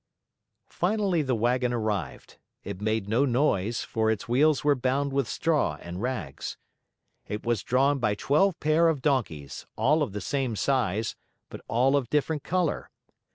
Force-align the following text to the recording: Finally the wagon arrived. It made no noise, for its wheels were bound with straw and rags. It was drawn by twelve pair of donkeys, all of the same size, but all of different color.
Finally 0.71 1.21
the 1.21 1.35
wagon 1.35 1.71
arrived. 1.71 2.39
It 2.63 2.81
made 2.81 3.07
no 3.07 3.23
noise, 3.23 3.81
for 3.83 4.09
its 4.09 4.27
wheels 4.27 4.63
were 4.63 4.73
bound 4.73 5.13
with 5.13 5.27
straw 5.27 5.77
and 5.79 6.01
rags. 6.01 6.57
It 7.27 7.45
was 7.45 7.61
drawn 7.61 7.99
by 7.99 8.15
twelve 8.15 8.59
pair 8.59 8.87
of 8.87 9.03
donkeys, 9.03 9.67
all 9.75 10.01
of 10.01 10.13
the 10.13 10.19
same 10.21 10.55
size, 10.55 11.15
but 11.49 11.61
all 11.67 11.95
of 11.95 12.09
different 12.09 12.41
color. 12.43 12.89